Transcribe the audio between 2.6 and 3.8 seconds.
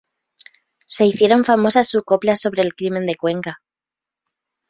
el Crimen de Cuenca.